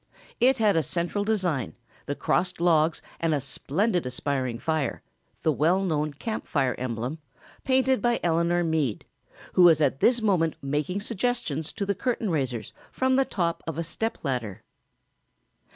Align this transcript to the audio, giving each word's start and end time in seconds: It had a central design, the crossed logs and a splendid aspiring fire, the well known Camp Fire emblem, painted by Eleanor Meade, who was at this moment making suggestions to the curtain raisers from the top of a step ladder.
It 0.39 0.57
had 0.57 0.75
a 0.75 0.81
central 0.81 1.23
design, 1.23 1.75
the 2.07 2.15
crossed 2.15 2.59
logs 2.59 3.03
and 3.19 3.35
a 3.35 3.39
splendid 3.39 4.07
aspiring 4.07 4.57
fire, 4.57 5.03
the 5.43 5.51
well 5.51 5.83
known 5.83 6.11
Camp 6.11 6.47
Fire 6.47 6.73
emblem, 6.79 7.19
painted 7.63 8.01
by 8.01 8.19
Eleanor 8.23 8.63
Meade, 8.63 9.05
who 9.53 9.61
was 9.61 9.79
at 9.79 9.99
this 9.99 10.19
moment 10.19 10.55
making 10.59 11.01
suggestions 11.01 11.71
to 11.73 11.85
the 11.85 11.93
curtain 11.93 12.31
raisers 12.31 12.73
from 12.91 13.15
the 13.15 13.25
top 13.25 13.61
of 13.67 13.77
a 13.77 13.83
step 13.83 14.17
ladder. 14.23 14.63